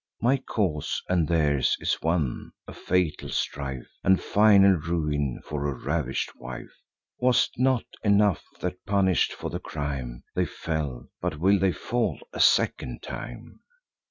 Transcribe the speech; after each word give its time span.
My 0.19 0.37
cause 0.37 0.99
and 1.09 1.27
theirs 1.27 1.77
is 1.79 2.01
one; 2.01 2.53
a 2.67 2.73
fatal 2.73 3.29
strife, 3.29 3.85
And 4.03 4.19
final 4.19 4.71
ruin, 4.71 5.39
for 5.45 5.67
a 5.69 5.75
ravish'd 5.75 6.31
wife. 6.37 6.73
Was 7.19 7.49
't 7.49 7.61
not 7.61 7.85
enough, 8.03 8.43
that, 8.61 8.83
punish'd 8.87 9.31
for 9.31 9.51
the 9.51 9.59
crime, 9.59 10.23
They 10.33 10.45
fell; 10.47 11.07
but 11.21 11.37
will 11.37 11.59
they 11.59 11.71
fall 11.71 12.19
a 12.33 12.39
second 12.39 13.03
time? 13.03 13.59